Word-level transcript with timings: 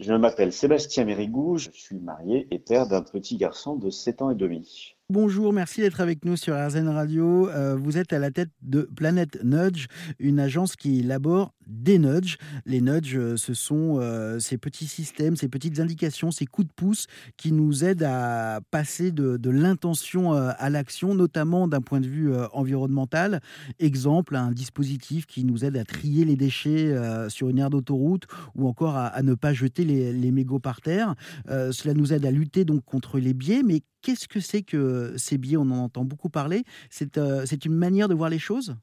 Je 0.00 0.12
m'appelle 0.12 0.52
Sébastien 0.52 1.04
Mérigou, 1.04 1.56
je 1.56 1.70
suis 1.70 2.00
marié 2.00 2.48
et 2.50 2.58
père 2.58 2.88
d'un 2.88 3.02
petit 3.02 3.36
garçon 3.36 3.76
de 3.76 3.90
7 3.90 4.22
ans 4.22 4.30
et 4.30 4.34
demi. 4.34 4.96
Bonjour, 5.10 5.54
merci 5.54 5.80
d'être 5.80 6.02
avec 6.02 6.26
nous 6.26 6.36
sur 6.36 6.54
RZN 6.54 6.88
Radio. 6.88 7.48
Euh, 7.48 7.74
vous 7.76 7.96
êtes 7.96 8.12
à 8.12 8.18
la 8.18 8.30
tête 8.30 8.50
de 8.60 8.82
Planet 8.82 9.42
Nudge, 9.42 9.86
une 10.18 10.38
agence 10.38 10.76
qui 10.76 10.98
élabore 10.98 11.54
des 11.66 11.98
nudges. 11.98 12.36
Les 12.66 12.82
nudges, 12.82 13.16
euh, 13.16 13.36
ce 13.38 13.54
sont 13.54 14.00
euh, 14.00 14.38
ces 14.38 14.58
petits 14.58 14.86
systèmes, 14.86 15.34
ces 15.34 15.48
petites 15.48 15.80
indications, 15.80 16.30
ces 16.30 16.44
coups 16.44 16.68
de 16.68 16.72
pouce 16.74 17.06
qui 17.38 17.52
nous 17.52 17.84
aident 17.84 18.02
à 18.02 18.60
passer 18.70 19.10
de, 19.10 19.48
l'intention 19.48 20.34
à 20.34 20.68
l'action, 20.68 21.14
notamment 21.14 21.68
d'un 21.68 21.80
point 21.80 22.00
de 22.00 22.06
vue 22.06 22.30
environnemental. 22.52 23.40
Exemple, 23.78 24.36
un 24.36 24.52
dispositif 24.52 25.24
qui 25.24 25.42
nous 25.44 25.64
aide 25.64 25.78
à 25.78 25.86
trier 25.86 26.26
les 26.26 26.36
déchets 26.36 26.94
sur 27.30 27.48
une 27.48 27.58
aire 27.58 27.70
d'autoroute 27.70 28.26
ou 28.54 28.68
encore 28.68 28.96
à, 28.98 29.22
ne 29.22 29.32
pas 29.32 29.54
jeter 29.54 29.86
les, 29.86 30.12
les 30.12 30.30
mégots 30.32 30.58
par 30.58 30.82
terre. 30.82 31.14
cela 31.46 31.94
nous 31.94 32.12
aide 32.12 32.26
à 32.26 32.30
lutter 32.30 32.66
donc 32.66 32.84
contre 32.84 33.18
les 33.18 33.32
biais, 33.32 33.62
mais 33.64 33.80
qu'est-ce 34.02 34.28
que 34.28 34.40
c'est 34.40 34.62
que 34.62 35.14
ces 35.16 35.38
biais 35.38 35.56
On 35.56 35.62
en 35.62 35.84
entend 35.84 36.04
beaucoup 36.04 36.30
parler. 36.30 36.64
C'est 36.90 37.16
une 37.64 37.74
manière 37.74 38.08
de 38.08 38.14
voir 38.14 38.30
les 38.30 38.38
choses? 38.38 38.76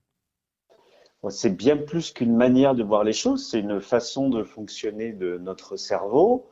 C'est 1.29 1.55
bien 1.55 1.77
plus 1.77 2.11
qu'une 2.11 2.35
manière 2.35 2.75
de 2.75 2.83
voir 2.83 3.03
les 3.03 3.13
choses, 3.13 3.49
c'est 3.49 3.59
une 3.59 3.81
façon 3.81 4.29
de 4.29 4.43
fonctionner 4.43 5.11
de 5.11 5.39
notre 5.39 5.75
cerveau 5.75 6.49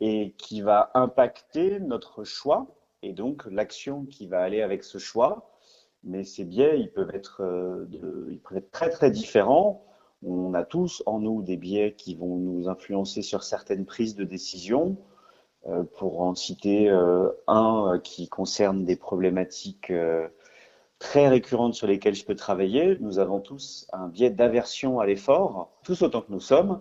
et 0.00 0.34
qui 0.38 0.62
va 0.62 0.90
impacter 0.94 1.78
notre 1.80 2.24
choix 2.24 2.74
et 3.02 3.12
donc 3.12 3.44
l'action 3.50 4.06
qui 4.06 4.26
va 4.26 4.40
aller 4.40 4.62
avec 4.62 4.82
ce 4.82 4.96
choix. 4.96 5.50
Mais 6.04 6.24
ces 6.24 6.44
biais, 6.44 6.80
ils 6.80 6.90
peuvent 6.90 7.14
être, 7.14 7.42
ils 8.30 8.40
peuvent 8.40 8.58
être 8.58 8.70
très 8.70 8.88
très 8.88 9.10
différents. 9.10 9.84
On 10.22 10.54
a 10.54 10.64
tous 10.64 11.02
en 11.06 11.18
nous 11.20 11.42
des 11.42 11.56
biais 11.56 11.94
qui 11.96 12.14
vont 12.14 12.36
nous 12.36 12.68
influencer 12.68 13.22
sur 13.22 13.42
certaines 13.42 13.84
prises 13.84 14.14
de 14.14 14.24
décision. 14.24 14.96
Euh, 15.68 15.82
pour 15.98 16.22
en 16.22 16.34
citer 16.34 16.88
euh, 16.88 17.30
un 17.46 17.94
euh, 17.94 17.98
qui 17.98 18.28
concerne 18.28 18.84
des 18.86 18.96
problématiques 18.96 19.92
très 20.98 21.28
récurrentes 21.28 21.74
sur 21.74 21.86
lesquelles 21.86 22.14
je 22.14 22.24
peux 22.24 22.34
travailler. 22.34 22.96
Nous 23.00 23.18
avons 23.18 23.40
tous 23.40 23.86
un 23.92 24.08
biais 24.08 24.30
d'aversion 24.30 24.98
à 24.98 25.06
l'effort, 25.06 25.70
tous 25.84 26.02
autant 26.02 26.22
que 26.22 26.32
nous 26.32 26.40
sommes. 26.40 26.80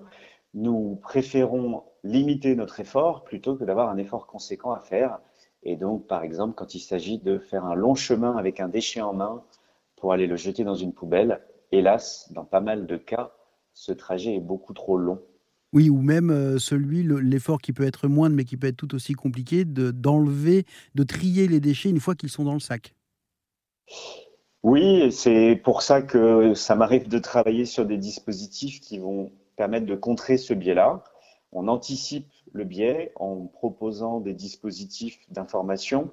Nous 0.53 0.97
préférons 1.01 1.83
limiter 2.03 2.55
notre 2.55 2.79
effort 2.79 3.23
plutôt 3.23 3.55
que 3.55 3.65
d'avoir 3.65 3.89
un 3.89 3.97
effort 3.97 4.25
conséquent 4.25 4.71
à 4.71 4.79
faire. 4.79 5.19
Et 5.63 5.75
donc, 5.75 6.07
par 6.07 6.23
exemple, 6.23 6.55
quand 6.55 6.73
il 6.73 6.79
s'agit 6.79 7.19
de 7.19 7.39
faire 7.39 7.65
un 7.65 7.75
long 7.75 7.95
chemin 7.95 8.37
avec 8.37 8.59
un 8.59 8.69
déchet 8.69 9.01
en 9.01 9.13
main 9.13 9.43
pour 9.97 10.13
aller 10.13 10.27
le 10.27 10.37
jeter 10.37 10.63
dans 10.63 10.75
une 10.75 10.93
poubelle, 10.93 11.41
hélas, 11.71 12.31
dans 12.31 12.45
pas 12.45 12.61
mal 12.61 12.87
de 12.87 12.95
cas, 12.97 13.33
ce 13.73 13.91
trajet 13.91 14.35
est 14.35 14.39
beaucoup 14.39 14.73
trop 14.73 14.97
long 14.97 15.19
oui, 15.73 15.89
ou 15.89 16.01
même 16.01 16.29
euh, 16.29 16.59
celui, 16.59 17.03
l'effort 17.03 17.59
qui 17.59 17.73
peut 17.73 17.85
être 17.85 18.07
moindre, 18.07 18.35
mais 18.35 18.45
qui 18.45 18.57
peut 18.57 18.67
être 18.67 18.77
tout 18.77 18.95
aussi 18.95 19.13
compliqué, 19.13 19.65
d'enlever, 19.65 20.65
de, 20.95 21.03
trier 21.03 21.47
les 21.47 21.59
déchets 21.59 21.89
une 21.89 21.99
fois 21.99 22.15
qu'ils 22.15 22.29
sont 22.29 22.45
dans 22.45 22.53
le 22.53 22.59
sac. 22.59 22.95
Oui, 24.63 25.11
c'est 25.11 25.59
pour 25.63 25.81
ça 25.81 26.01
que 26.01 26.53
ça 26.53 26.75
m'arrive 26.75 27.07
de 27.07 27.19
travailler 27.19 27.65
sur 27.65 27.85
des 27.85 27.97
dispositifs 27.97 28.79
qui 28.79 28.97
vont 28.99 29.31
permettre 29.55 29.85
de 29.85 29.95
contrer 29.95 30.37
ce 30.37 30.53
biais-là. 30.53 31.03
On 31.51 31.67
anticipe 31.67 32.27
le 32.53 32.63
biais 32.63 33.11
en 33.15 33.45
proposant 33.45 34.19
des 34.19 34.33
dispositifs 34.33 35.19
d'information 35.29 36.11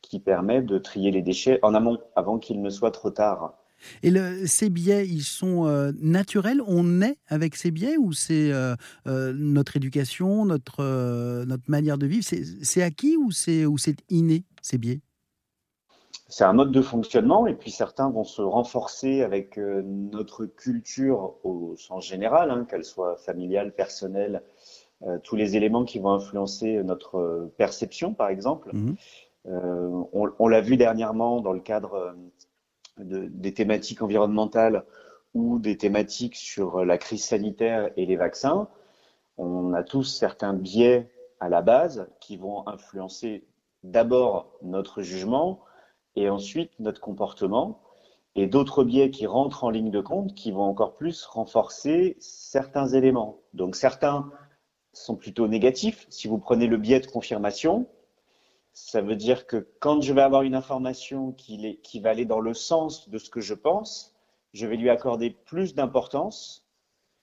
qui 0.00 0.18
permettent 0.20 0.66
de 0.66 0.78
trier 0.78 1.10
les 1.10 1.22
déchets 1.22 1.58
en 1.62 1.74
amont, 1.74 1.98
avant 2.16 2.38
qu'il 2.38 2.60
ne 2.60 2.70
soit 2.70 2.90
trop 2.90 3.10
tard. 3.10 3.54
Et 4.02 4.10
le, 4.10 4.46
ces 4.46 4.70
biais, 4.70 5.06
ils 5.06 5.22
sont 5.22 5.66
euh, 5.66 5.92
naturels? 6.00 6.60
On 6.66 6.84
naît 6.84 7.18
avec 7.28 7.56
ces 7.56 7.70
biais 7.70 7.96
ou 7.96 8.12
c'est 8.12 8.52
euh, 8.52 8.74
euh, 9.06 9.32
notre 9.36 9.76
éducation, 9.76 10.44
notre, 10.44 11.44
notre 11.44 11.64
manière 11.68 11.98
de 11.98 12.06
vivre? 12.06 12.24
C'est 12.24 12.82
acquis 12.82 13.16
ou 13.16 13.30
c'est 13.30 13.66
inné, 14.08 14.44
ces 14.62 14.78
biais 14.78 15.00
c'est 16.28 16.44
un 16.44 16.54
mode 16.54 16.72
de 16.72 16.80
fonctionnement 16.80 17.46
et 17.46 17.52
puis 17.52 17.70
certains 17.70 18.08
vont 18.08 18.24
se 18.24 18.40
renforcer 18.40 19.20
avec 19.20 19.58
notre 19.58 20.46
culture 20.46 21.34
au 21.44 21.76
sens 21.76 22.06
général, 22.06 22.50
hein, 22.50 22.64
qu'elle 22.64 22.86
soit 22.86 23.18
familiale, 23.18 23.74
personnelle, 23.74 24.42
tous 25.24 25.36
les 25.36 25.56
éléments 25.56 25.84
qui 25.84 25.98
vont 25.98 26.08
influencer 26.08 26.82
notre 26.84 27.50
perception, 27.58 28.14
par 28.14 28.30
exemple. 28.30 28.70
Mmh 28.72 28.94
on, 29.44 30.30
on 30.38 30.48
l'a 30.48 30.60
vu 30.60 30.76
dernièrement 30.78 31.40
dans 31.40 31.52
le 31.52 31.60
cadre 31.60 32.14
des 33.02 33.54
thématiques 33.54 34.02
environnementales 34.02 34.84
ou 35.34 35.58
des 35.58 35.76
thématiques 35.76 36.36
sur 36.36 36.84
la 36.84 36.98
crise 36.98 37.24
sanitaire 37.24 37.90
et 37.96 38.06
les 38.06 38.16
vaccins, 38.16 38.68
on 39.38 39.72
a 39.72 39.82
tous 39.82 40.04
certains 40.04 40.54
biais 40.54 41.10
à 41.40 41.48
la 41.48 41.62
base 41.62 42.08
qui 42.20 42.36
vont 42.36 42.66
influencer 42.68 43.44
d'abord 43.82 44.52
notre 44.62 45.02
jugement 45.02 45.60
et 46.14 46.28
ensuite 46.28 46.70
notre 46.78 47.00
comportement, 47.00 47.80
et 48.34 48.46
d'autres 48.46 48.84
biais 48.84 49.10
qui 49.10 49.26
rentrent 49.26 49.64
en 49.64 49.70
ligne 49.70 49.90
de 49.90 50.00
compte 50.00 50.34
qui 50.34 50.52
vont 50.52 50.62
encore 50.62 50.94
plus 50.94 51.24
renforcer 51.24 52.16
certains 52.20 52.88
éléments. 52.88 53.40
Donc 53.54 53.76
certains 53.76 54.30
sont 54.92 55.16
plutôt 55.16 55.48
négatifs. 55.48 56.06
Si 56.10 56.28
vous 56.28 56.38
prenez 56.38 56.66
le 56.66 56.76
biais 56.76 57.00
de 57.00 57.06
confirmation, 57.06 57.86
ça 58.72 59.02
veut 59.02 59.16
dire 59.16 59.46
que 59.46 59.68
quand 59.80 60.00
je 60.00 60.12
vais 60.12 60.22
avoir 60.22 60.42
une 60.42 60.54
information 60.54 61.32
qui, 61.32 62.00
va 62.00 62.10
aller 62.10 62.24
dans 62.24 62.40
le 62.40 62.54
sens 62.54 63.08
de 63.08 63.18
ce 63.18 63.30
que 63.30 63.40
je 63.40 63.54
pense, 63.54 64.14
je 64.54 64.66
vais 64.66 64.76
lui 64.76 64.90
accorder 64.90 65.30
plus 65.30 65.74
d'importance 65.74 66.64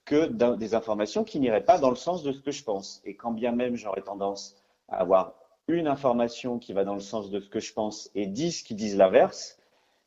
que 0.04 0.26
des 0.56 0.74
informations 0.74 1.24
qui 1.24 1.40
n'iraient 1.40 1.64
pas 1.64 1.78
dans 1.78 1.90
le 1.90 1.96
sens 1.96 2.22
de 2.22 2.32
ce 2.32 2.40
que 2.40 2.50
je 2.50 2.64
pense. 2.64 3.00
Et 3.04 3.16
quand 3.16 3.32
bien 3.32 3.52
même 3.52 3.76
j'aurais 3.76 4.02
tendance 4.02 4.56
à 4.88 4.98
avoir 4.98 5.34
une 5.68 5.86
information 5.86 6.58
qui 6.58 6.72
va 6.72 6.84
dans 6.84 6.94
le 6.94 7.00
sens 7.00 7.30
de 7.30 7.40
ce 7.40 7.48
que 7.48 7.60
je 7.60 7.72
pense 7.72 8.10
et 8.14 8.26
dix 8.26 8.62
qui 8.62 8.74
disent 8.74 8.96
l'inverse, 8.96 9.58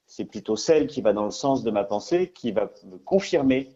c'est 0.05 0.25
plutôt 0.25 0.55
celle 0.55 0.87
qui 0.87 1.01
va 1.01 1.13
dans 1.13 1.25
le 1.25 1.31
sens 1.31 1.63
de 1.63 1.71
ma 1.71 1.83
pensée 1.83 2.31
qui 2.31 2.51
va 2.51 2.69
me 2.83 2.97
confirmer 2.97 3.69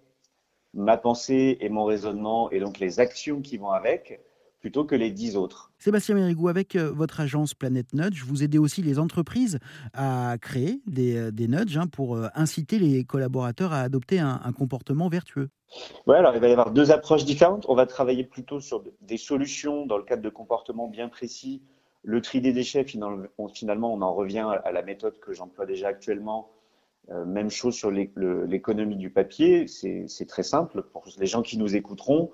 ma 0.74 0.98
pensée 0.98 1.58
et 1.62 1.70
mon 1.70 1.86
raisonnement 1.86 2.52
et 2.52 2.60
donc 2.60 2.80
les 2.80 3.00
actions 3.00 3.42
qui 3.42 3.58
vont 3.58 3.72
avec 3.72 4.22
plutôt 4.68 4.84
que 4.84 4.96
les 4.96 5.12
dix 5.12 5.38
autres. 5.38 5.72
Sébastien 5.80 6.16
Mérigou, 6.16 6.50
avec 6.50 6.76
euh, 6.76 6.92
votre 6.92 7.22
agence 7.22 7.54
Planète 7.54 7.94
Nudge, 7.94 8.24
vous 8.26 8.44
aidez 8.44 8.58
aussi 8.58 8.82
les 8.82 9.00
entreprises 9.00 9.60
à 9.94 10.36
créer 10.42 10.82
des, 10.86 11.16
euh, 11.16 11.32
des 11.32 11.48
nudges 11.48 11.78
hein, 11.78 11.88
pour 11.88 12.18
euh, 12.18 12.28
inciter 12.36 12.78
les 12.78 13.06
collaborateurs 13.06 13.72
à 13.72 13.80
adopter 13.80 14.20
un, 14.20 14.52
comportement 14.52 15.08
vertueux. 15.08 15.48
Oui, 16.06 16.18
alors 16.18 16.36
il 16.36 16.42
va 16.42 16.50
y 16.50 16.52
avoir 16.52 16.72
deux 16.72 16.92
approches 16.92 17.24
différentes. 17.24 17.66
On 17.70 17.76
va 17.76 17.86
travailler 17.86 18.26
plutôt 18.26 18.60
sur 18.60 18.84
des 19.00 19.16
solutions 19.16 19.86
dans 19.86 19.98
le 19.98 20.04
cadre 20.04 20.22
de 20.22 20.30
comportements 20.30 20.90
bien 20.90 21.08
précis. 21.08 21.62
Le 22.04 22.22
tri 22.22 22.42
des 22.42 22.52
déchets, 22.52 22.84
finalement, 22.84 23.94
on 23.94 24.02
en 24.02 24.14
revient 24.14 24.50
à 24.66 24.72
la 24.74 24.82
méthode 24.82 25.18
que 25.20 25.32
j'emploie 25.32 25.66
déjà 25.66 25.88
actuellement. 25.88 26.50
même 27.10 27.50
chose 27.50 27.74
sur 27.74 27.90
l'économie 27.92 28.98
du 28.98 29.10
papier. 29.10 29.68
C'est 29.68 30.28
très 30.28 30.44
simple. 30.44 30.84
Pour 30.84 31.06
les 31.18 31.26
gens 31.26 31.42
qui 31.42 31.58
nous 31.58 31.76
écouteront, 31.76 32.32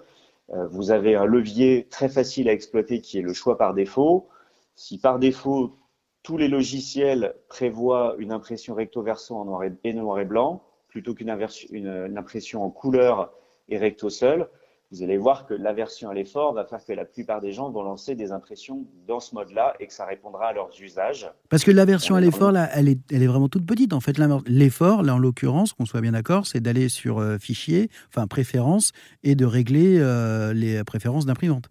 vous 0.50 0.92
avez 0.92 1.16
un 1.16 1.26
levier 1.26 1.88
très 1.90 2.09
facile 2.09 2.50
à 2.50 2.54
exploiter 2.54 3.02
qui 3.02 3.18
est 3.18 3.22
le 3.22 3.34
choix 3.34 3.58
par 3.58 3.74
défaut. 3.74 4.28
Si 4.76 5.00
par 5.00 5.20
défaut, 5.20 5.78
tous 6.24 6.38
les 6.38 6.48
logiciels 6.48 7.36
prévoient 7.50 8.16
une 8.18 8.31
impression 8.31 8.76
recto-verso 8.76 9.36
en 9.36 9.46
noir 9.46 9.64
et, 9.64 9.94
noir 9.94 10.20
et 10.20 10.26
blanc, 10.26 10.64
plutôt 10.88 11.14
qu'une 11.14 11.30
impression 11.30 12.64
en 12.64 12.70
couleur 12.70 13.34
et 13.68 13.78
recto 13.78 14.09
seul, 14.09 14.50
vous 14.94 15.02
allez 15.02 15.18
voir 15.18 15.48
que 15.48 15.56
l'aversion 15.56 16.12
à 16.12 16.14
l'effort 16.14 16.54
va 16.54 16.66
faire 16.66 16.86
que 16.86 16.94
la 16.94 17.04
plupart 17.04 17.42
des 17.42 17.52
gens 17.52 17.72
vont 17.72 17.81
lancer 17.81 18.14
des 18.14 18.31
impressions 18.31 18.86
dans 19.08 19.20
ce 19.20 19.34
mode-là 19.34 19.74
et 19.80 19.88
que 19.88 19.94
ça 19.94 20.06
répondra 20.06 20.50
à 20.50 20.54
leurs 20.54 20.70
usages. 20.80 21.31
Parce 21.50 21.64
que 21.64 21.72
l'aversion 21.72 22.14
à 22.14 22.22
l'effort, 22.22 22.52
là, 22.52 22.70
elle 22.76 22.88
est, 22.88 23.00
elle 23.12 23.24
est 23.24 23.28
vraiment 23.28 23.50
toute 23.50 23.66
petite. 23.66 23.94
En 23.94 24.02
fait, 24.02 24.20
l'effort, 24.46 25.02
là, 25.02 25.16
en 25.16 25.18
l'occurrence, 25.18 25.74
qu'on 25.74 25.88
soit 25.88 26.02
bien 26.02 26.12
d'accord, 26.12 26.46
c'est 26.46 26.59
d'aller 26.59 26.90
sur 26.90 27.18
euh, 27.18 27.40
fichier, 27.40 27.90
enfin 28.09 28.28
préférences, 28.28 28.92
et 29.24 29.34
de 29.34 29.46
régler 29.46 29.98
euh, 30.00 30.53
les 30.53 30.84
préférences 30.84 31.26
d'imprimante. 31.26 31.70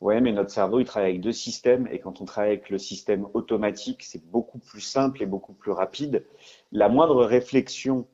Oui, 0.00 0.20
mais 0.20 0.30
notre 0.30 0.50
cerveau, 0.50 0.78
il 0.78 0.84
travaille 0.84 1.10
avec 1.10 1.20
deux 1.20 1.32
systèmes. 1.32 1.88
Et 1.90 1.98
quand 1.98 2.20
on 2.20 2.24
travaille 2.24 2.52
avec 2.52 2.70
le 2.70 2.78
système 2.78 3.26
automatique, 3.34 4.04
c'est 4.04 4.24
beaucoup 4.30 4.60
plus 4.60 4.80
simple 4.80 5.20
et 5.20 5.26
beaucoup 5.26 5.52
plus 5.52 5.72
rapide. 5.72 6.24
La 6.70 6.88
moindre 6.88 7.24
réflexion 7.24 8.06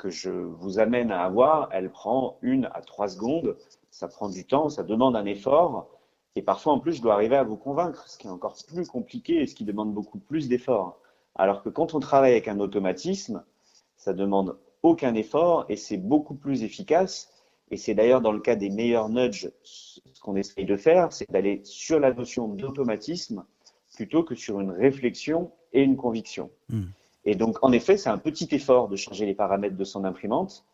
que 0.00 0.08
je 0.08 0.30
vous 0.30 0.78
amène 0.78 1.12
à 1.12 1.22
avoir, 1.22 1.68
elle 1.72 1.90
prend 1.90 2.38
une 2.40 2.70
à 2.72 2.80
trois 2.80 3.08
secondes. 3.08 3.56
Ça 3.90 4.08
prend 4.08 4.30
du 4.30 4.46
temps, 4.46 4.70
ça 4.70 4.82
demande 4.82 5.14
un 5.14 5.26
effort. 5.26 5.90
Et 6.36 6.42
parfois, 6.42 6.72
en 6.72 6.80
plus, 6.80 6.94
je 6.94 7.02
dois 7.02 7.12
arriver 7.14 7.36
à 7.36 7.42
vous 7.42 7.56
convaincre, 7.56 8.08
ce 8.08 8.16
qui 8.16 8.26
est 8.26 8.30
encore 8.30 8.56
plus 8.66 8.88
compliqué 8.88 9.42
et 9.42 9.46
ce 9.46 9.54
qui 9.54 9.64
demande 9.64 9.92
beaucoup 9.92 10.18
plus 10.18 10.48
d'efforts. 10.48 10.98
Alors 11.34 11.62
que 11.62 11.68
quand 11.68 11.92
on 11.92 12.00
travaille 12.00 12.32
avec 12.32 12.48
un 12.48 12.60
automatisme, 12.60 13.44
ça 13.96 14.14
demande 14.14 14.56
aucun 14.82 15.14
effort 15.14 15.66
et 15.68 15.76
c'est 15.76 15.98
beaucoup 15.98 16.34
plus 16.34 16.62
efficace. 16.62 17.30
Et 17.70 17.76
c'est 17.76 17.94
d'ailleurs 17.94 18.22
dans 18.22 18.32
le 18.32 18.40
cas 18.40 18.56
des 18.56 18.70
meilleurs 18.70 19.10
nudges, 19.10 19.50
ce 19.62 20.20
qu'on 20.22 20.36
essaye 20.36 20.64
de 20.64 20.76
faire, 20.76 21.12
c'est 21.12 21.30
d'aller 21.30 21.60
sur 21.64 22.00
la 22.00 22.12
notion 22.14 22.48
d'automatisme 22.48 23.44
plutôt 23.94 24.24
que 24.24 24.34
sur 24.34 24.60
une 24.60 24.70
réflexion 24.70 25.52
et 25.74 25.82
une 25.82 25.96
conviction. 25.96 26.50
Hmm. 26.70 26.86
Et 27.24 27.34
donc, 27.34 27.58
en 27.62 27.72
effet, 27.72 27.96
c'est 27.96 28.08
un 28.08 28.18
petit 28.18 28.48
effort 28.52 28.88
de 28.88 28.96
changer 28.96 29.26
les 29.26 29.34
paramètres 29.34 29.76
de 29.76 29.84
son 29.84 30.04
imprimante, 30.04 30.64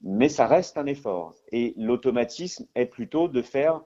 mais 0.00 0.28
ça 0.28 0.46
reste 0.46 0.78
un 0.78 0.86
effort. 0.86 1.34
Et 1.52 1.74
l'automatisme 1.76 2.66
est 2.74 2.86
plutôt 2.86 3.28
de 3.28 3.42
faire 3.42 3.82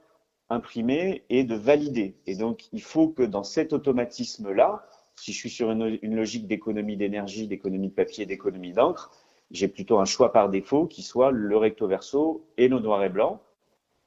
imprimer 0.49 1.23
et 1.29 1.43
de 1.43 1.55
valider. 1.55 2.15
Et 2.25 2.35
donc, 2.35 2.67
il 2.73 2.81
faut 2.81 3.09
que 3.09 3.23
dans 3.23 3.43
cet 3.43 3.73
automatisme-là, 3.73 4.85
si 5.15 5.33
je 5.33 5.37
suis 5.37 5.49
sur 5.49 5.71
une, 5.71 5.99
logique 6.15 6.47
d'économie 6.47 6.97
d'énergie, 6.97 7.47
d'économie 7.47 7.89
de 7.89 7.93
papier, 7.93 8.25
d'économie 8.25 8.73
d'encre, 8.73 9.11
j'ai 9.51 9.67
plutôt 9.67 9.99
un 9.99 10.05
choix 10.05 10.31
par 10.31 10.49
défaut 10.49 10.87
qui 10.87 11.03
soit 11.03 11.31
le 11.31 11.57
recto 11.57 11.87
verso 11.87 12.45
et 12.57 12.67
le 12.67 12.79
noir 12.79 13.03
et 13.03 13.09
blanc. 13.09 13.41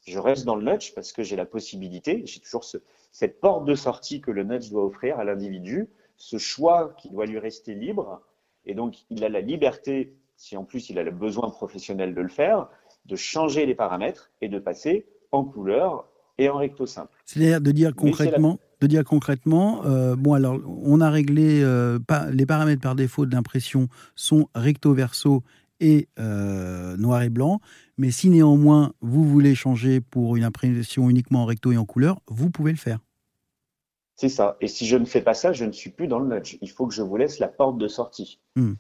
Je 0.07 0.19
reste 0.19 0.45
dans 0.45 0.57
le 0.57 0.65
nudge 0.65 0.95
parce 0.95 1.13
que 1.13 1.23
j'ai 1.23 1.37
la 1.37 1.45
possibilité, 1.45 2.23
j'ai 2.27 2.41
toujours 2.41 2.65
cette 3.13 3.41
porte 3.41 3.65
de 3.65 3.75
sortie 3.75 4.21
que 4.21 4.31
le 4.31 4.43
nudge 4.43 4.71
doit 4.71 4.85
offrir 4.85 5.19
à 5.19 5.25
l'individu, 5.25 5.89
ce 6.23 6.39
choix 6.39 6.95
qui 6.99 7.11
doit 7.11 7.27
lui 7.27 7.41
rester 7.41 7.75
libre. 7.75 8.23
Et 8.65 8.75
donc, 8.75 8.95
il 9.11 9.25
a 9.25 9.29
la 9.29 9.41
liberté, 9.41 10.15
si 10.37 10.57
en 10.57 10.63
plus 10.63 10.89
il 10.89 10.97
a 11.01 11.03
le 11.03 11.11
besoin 11.11 11.51
professionnel 11.51 12.15
de 12.15 12.21
le 12.21 12.29
faire, 12.29 12.69
de 13.07 13.17
changer 13.17 13.67
les 13.67 13.75
paramètres 13.75 14.31
et 14.41 14.49
de 14.49 14.61
passer 14.61 15.05
en 15.33 15.43
couleur 15.43 16.09
et 16.39 16.49
en 16.49 16.59
recto 16.59 16.87
simple. 16.87 17.11
C'est-à-dire 17.25 17.61
de 17.61 17.73
dire 17.73 17.97
concrètement, 17.97 18.61
de 18.81 18.87
dire 18.87 19.03
concrètement, 19.03 19.85
euh, 19.85 20.15
bon 20.15 20.35
alors 20.35 20.61
on 20.65 21.01
a 21.01 21.11
réglé 21.11 21.61
euh, 21.61 21.99
les 22.31 22.47
paramètres 22.47 22.83
par 22.83 22.95
défaut 22.95 23.27
de 23.27 23.35
l'impression 23.35 23.89
sont 24.15 24.49
recto 24.55 24.95
verso 24.95 25.43
et 25.81 26.07
euh, 26.21 26.97
noir 26.99 27.23
et 27.23 27.31
blanc, 27.31 27.61
mais 27.99 28.13
si 28.13 28.31
néanmoins 28.31 28.93
vous 29.01 29.25
voulez 29.25 29.57
changer 29.57 30.01
pour 30.01 30.37
une 30.37 30.45
impression 30.45 31.11
uniquement 31.11 31.43
en 31.43 31.47
recto 31.47 31.73
et 31.73 31.77
en 31.77 31.85
couleur, 31.85 32.21
vous 32.29 32.49
pouvez 32.49 32.71
le 32.71 32.79
faire. 32.79 33.01
C'est 34.23 34.29
ça. 34.29 34.57
Et 34.61 34.69
si 34.69 34.87
je 34.87 34.97
ne 34.97 35.05
fais 35.05 35.21
pas 35.21 35.35
ça, 35.35 35.53
je 35.53 35.65
ne 35.65 35.73
suis 35.73 35.91
plus 35.91 36.07
dans 36.07 36.21
le 36.21 36.33
nudge. 36.33 36.57
Il 36.63 36.71
faut 36.71 36.87
que 36.87 36.95
je 36.95 37.03
vous 37.03 37.17
laisse 37.17 37.41
la 37.41 37.49
porte 37.49 37.77
de 37.77 37.89
sortie. 37.89 38.39
Hmm. 38.55 38.75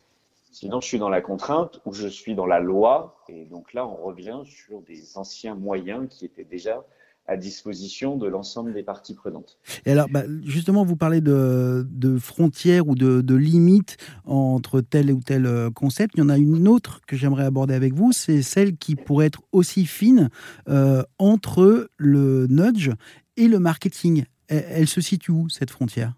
Sinon, 0.52 0.80
je 0.80 0.86
suis 0.86 1.00
dans 1.00 1.08
la 1.08 1.20
contrainte 1.20 1.80
ou 1.84 1.92
je 1.92 2.06
suis 2.06 2.36
dans 2.36 2.46
la 2.46 2.60
loi. 2.60 3.16
Et 3.28 3.44
donc 3.46 3.72
là, 3.72 3.84
on 3.84 3.96
revient 3.96 4.38
sur 4.44 4.82
des 4.82 5.18
anciens 5.18 5.56
moyens 5.56 6.06
qui 6.08 6.26
étaient 6.26 6.44
déjà 6.44 6.84
à 7.26 7.36
disposition 7.36 8.16
de 8.16 8.28
l'ensemble 8.28 8.72
des 8.72 8.84
parties 8.84 9.16
prenantes. 9.16 9.58
Et 9.84 9.90
alors, 9.90 10.06
bah, 10.08 10.22
justement, 10.44 10.84
vous 10.84 10.94
parlez 10.94 11.20
de, 11.20 11.84
frontières 12.20 12.86
ou 12.86 12.94
de, 12.94 13.34
limites 13.34 13.96
entre 14.24 14.80
tel 14.80 15.10
ou 15.10 15.22
tel 15.26 15.44
euh, 15.46 15.70
concept. 15.70 16.14
Il 16.14 16.20
y 16.20 16.22
en 16.22 16.28
a 16.28 16.38
une 16.38 16.68
autre 16.68 17.00
que 17.08 17.16
j'aimerais 17.16 17.46
aborder 17.46 17.74
avec 17.74 17.94
vous, 17.94 18.12
c'est 18.12 18.42
celle 18.42 18.76
qui 18.76 18.94
pourrait 18.94 19.26
être 19.26 19.42
aussi 19.50 19.86
fine 19.86 20.30
euh, 20.68 21.02
entre 21.18 21.88
le 21.96 22.46
nudge 22.46 22.92
et 23.36 23.48
le 23.48 23.58
marketing. 23.58 24.24
Elle 24.52 24.88
se 24.88 25.00
situe 25.00 25.30
où, 25.30 25.48
cette 25.48 25.70
frontière? 25.70 26.14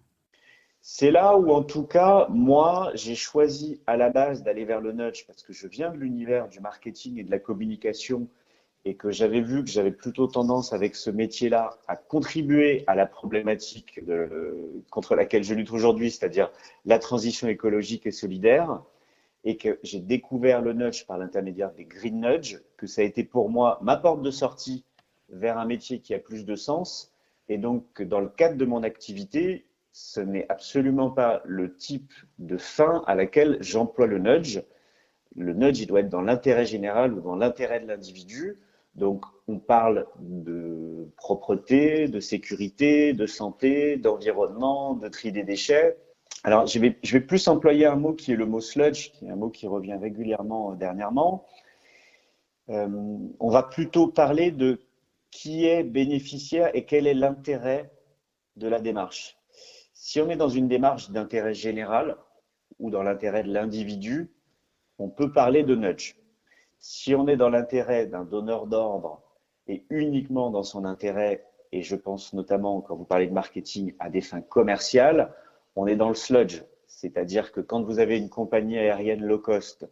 C'est 0.81 1.09
là 1.09 1.37
où, 1.37 1.51
en 1.51 1.63
tout 1.63 1.83
cas, 1.83 2.27
moi, 2.29 2.91
j'ai 2.93 3.15
choisi 3.15 3.81
à 3.87 3.97
la 3.97 4.11
base 4.11 4.43
d'aller 4.43 4.65
vers 4.65 4.81
le 4.81 4.91
nudge 4.91 5.25
parce 5.25 5.41
que 5.41 5.51
je 5.51 5.67
viens 5.67 5.89
de 5.89 5.97
l'univers 5.97 6.47
du 6.47 6.59
marketing 6.59 7.19
et 7.19 7.23
de 7.23 7.31
la 7.31 7.39
communication 7.39 8.27
et 8.85 8.95
que 8.95 9.09
j'avais 9.09 9.41
vu 9.41 9.63
que 9.63 9.69
j'avais 9.69 9.91
plutôt 9.91 10.27
tendance 10.27 10.71
avec 10.73 10.95
ce 10.95 11.09
métier-là 11.09 11.79
à 11.87 11.95
contribuer 11.95 12.83
à 12.85 12.93
la 12.93 13.07
problématique 13.07 13.99
contre 14.91 15.15
laquelle 15.15 15.43
je 15.43 15.55
lutte 15.55 15.71
aujourd'hui, 15.71 16.11
c'est-à-dire 16.11 16.51
la 16.85 16.99
transition 16.99 17.47
écologique 17.47 18.05
et 18.05 18.11
solidaire, 18.11 18.83
et 19.43 19.57
que 19.57 19.79
j'ai 19.81 19.99
découvert 19.99 20.61
le 20.61 20.73
nudge 20.73 21.05
par 21.05 21.17
l'intermédiaire 21.17 21.71
des 21.71 21.85
green 21.85 22.21
nudge, 22.21 22.59
que 22.77 22.85
ça 22.85 23.01
a 23.01 23.05
été 23.05 23.23
pour 23.23 23.49
moi 23.49 23.79
ma 23.81 23.97
porte 23.97 24.21
de 24.21 24.31
sortie 24.31 24.85
vers 25.29 25.57
un 25.57 25.65
métier 25.65 25.99
qui 25.99 26.13
a 26.13 26.19
plus 26.19 26.45
de 26.45 26.55
sens, 26.55 27.14
et 27.49 27.57
donc 27.57 28.01
dans 28.01 28.19
le 28.19 28.29
cadre 28.29 28.57
de 28.57 28.65
mon 28.65 28.83
activité, 28.83 29.65
ce 29.91 30.19
n'est 30.19 30.45
absolument 30.49 31.09
pas 31.09 31.41
le 31.45 31.75
type 31.75 32.13
de 32.39 32.57
fin 32.57 33.03
à 33.07 33.15
laquelle 33.15 33.57
j'emploie 33.61 34.07
le 34.07 34.19
nudge. 34.19 34.61
Le 35.35 35.53
nudge, 35.53 35.79
il 35.79 35.87
doit 35.87 36.01
être 36.01 36.09
dans 36.09 36.21
l'intérêt 36.21 36.65
général 36.65 37.13
ou 37.13 37.21
dans 37.21 37.35
l'intérêt 37.35 37.79
de 37.79 37.87
l'individu. 37.87 38.59
Donc, 38.95 39.25
on 39.47 39.59
parle 39.59 40.07
de 40.19 41.07
propreté, 41.17 42.07
de 42.07 42.19
sécurité, 42.19 43.13
de 43.13 43.25
santé, 43.25 43.97
d'environnement, 43.97 44.93
de 44.93 45.07
tri 45.07 45.31
des 45.31 45.43
déchets. 45.43 45.97
Alors, 46.43 46.67
je 46.67 46.79
vais, 46.79 47.21
plus 47.21 47.47
employer 47.47 47.85
un 47.85 47.95
mot 47.95 48.13
qui 48.13 48.33
est 48.33 48.35
le 48.35 48.45
mot 48.45 48.61
sludge, 48.61 49.11
qui 49.11 49.25
est 49.25 49.29
un 49.29 49.35
mot 49.35 49.49
qui 49.49 49.67
revient 49.67 49.95
régulièrement 49.95 50.71
euh, 50.71 50.75
dernièrement. 50.75 51.45
Euh, 52.69 52.87
on 53.39 53.49
va 53.49 53.63
plutôt 53.63 54.07
parler 54.07 54.51
de 54.51 54.81
qui 55.35 55.65
est 55.65 55.83
bénéficiaire 55.83 56.73
et 56.73 56.85
quel 56.85 57.07
est 57.07 57.13
l'intérêt 57.13 57.91
de 58.55 58.69
la 58.69 58.79
démarche. 58.79 59.37
Si 59.93 60.21
on 60.21 60.29
est 60.29 60.37
dans 60.37 60.47
une 60.47 60.69
démarche 60.69 61.11
d'intérêt 61.11 61.53
général 61.53 62.15
ou 62.79 62.89
dans 62.89 63.03
l'intérêt 63.03 63.43
de 63.43 63.51
l'individu, 63.51 64.31
on 64.97 65.09
peut 65.09 65.33
parler 65.33 65.63
de 65.63 65.75
nudge. 65.75 66.15
Si 66.79 67.13
on 67.13 67.27
est 67.27 67.35
dans 67.35 67.49
l'intérêt 67.49 68.07
d'un 68.07 68.23
donneur 68.23 68.65
d'ordre 68.65 69.21
et 69.67 69.85
uniquement 69.89 70.51
dans 70.51 70.63
son 70.63 70.85
intérêt, 70.85 71.43
et 71.73 71.81
je 71.81 71.97
pense 71.97 72.31
notamment, 72.31 72.79
quand 72.79 72.95
vous 72.95 73.03
parlez 73.03 73.27
de 73.27 73.33
marketing, 73.33 73.93
à 73.99 74.09
des 74.09 74.21
fins 74.21 74.41
commerciales, 74.41 75.33
on 75.75 75.85
est 75.85 75.97
dans 75.97 76.09
le 76.09 76.15
sludge. 76.15 76.63
C'est-à-dire 76.87 77.51
que 77.51 77.59
quand 77.59 77.83
vous 77.83 77.99
avez 77.99 78.17
une 78.17 78.29
compagnie 78.29 78.77
aérienne 78.77 79.25
low 79.25 79.39
cost 79.39 79.85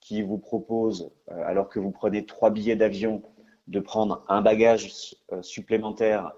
qui 0.00 0.22
vous 0.22 0.38
propose, 0.38 1.12
euh, 1.30 1.42
alors 1.44 1.68
que 1.68 1.78
vous 1.78 1.90
prenez 1.90 2.24
trois 2.24 2.48
billets 2.48 2.76
d'avion, 2.76 3.22
de 3.68 3.80
prendre 3.80 4.24
un 4.28 4.40
bagage 4.40 5.14
euh, 5.32 5.42
supplémentaire 5.42 6.32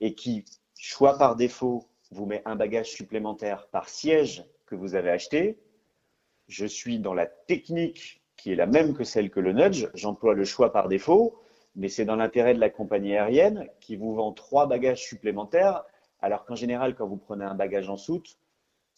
et 0.00 0.14
qui, 0.14 0.44
choix 0.78 1.18
par 1.18 1.36
défaut, 1.36 1.88
vous 2.10 2.26
met 2.26 2.42
un 2.44 2.56
bagage 2.56 2.90
supplémentaire 2.90 3.66
par 3.68 3.88
siège 3.88 4.44
que 4.66 4.74
vous 4.74 4.94
avez 4.94 5.10
acheté, 5.10 5.58
je 6.48 6.66
suis 6.66 6.98
dans 6.98 7.14
la 7.14 7.26
technique 7.26 8.22
qui 8.36 8.52
est 8.52 8.56
la 8.56 8.66
même 8.66 8.94
que 8.94 9.04
celle 9.04 9.30
que 9.30 9.40
le 9.40 9.52
nudge. 9.52 9.88
J'emploie 9.94 10.34
le 10.34 10.44
choix 10.44 10.72
par 10.72 10.88
défaut, 10.88 11.40
mais 11.74 11.88
c'est 11.88 12.04
dans 12.04 12.16
l'intérêt 12.16 12.54
de 12.54 12.60
la 12.60 12.70
compagnie 12.70 13.16
aérienne 13.16 13.68
qui 13.80 13.96
vous 13.96 14.14
vend 14.14 14.32
trois 14.32 14.66
bagages 14.66 15.02
supplémentaires, 15.02 15.84
alors 16.20 16.44
qu'en 16.44 16.54
général, 16.54 16.94
quand 16.94 17.06
vous 17.06 17.16
prenez 17.16 17.44
un 17.44 17.54
bagage 17.54 17.88
en 17.88 17.96
soute, 17.96 18.38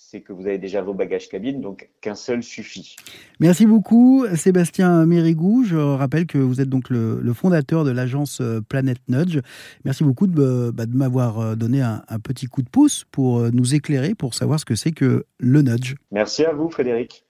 c'est 0.01 0.21
que 0.21 0.33
vous 0.33 0.47
avez 0.47 0.59
déjà 0.59 0.81
vos 0.81 0.95
bagages 0.95 1.29
cabine, 1.29 1.61
donc 1.61 1.91
qu'un 2.01 2.15
seul 2.15 2.43
suffit. 2.43 2.95
Merci 3.41 3.67
beaucoup, 3.67 4.25
Sébastien 4.35 5.05
Mérigou. 5.05 5.65
Je 5.65 5.77
rappelle 5.77 6.27
que 6.27 6.39
vous 6.39 6.61
êtes 6.61 6.69
donc 6.69 6.89
le, 6.89 7.21
fondateur 7.35 7.85
de 7.85 7.91
l'agence 7.91 8.41
euh, 8.41 8.61
Planet 8.67 8.99
Nudge. 9.09 9.41
Merci 9.85 10.05
beaucoup 10.05 10.29
de, 10.29 10.71
bah, 10.71 10.85
m'avoir 10.89 11.41
euh, 11.41 11.55
donné 11.57 11.83
un, 11.83 12.03
un, 12.09 12.21
petit 12.21 12.47
coup 12.47 12.63
de 12.63 12.71
pouce 12.71 13.05
pour 13.11 13.39
euh, 13.39 13.51
nous 13.53 13.75
éclairer, 13.75 14.15
pour 14.15 14.35
savoir 14.35 14.61
ce 14.61 14.65
que 14.65 14.77
c'est 14.77 14.93
que 14.93 15.27
le 15.39 15.63
nudge. 15.63 15.97
Merci 16.13 16.45
à 16.45 16.53
vous, 16.53 16.71
Frédéric. 16.71 17.28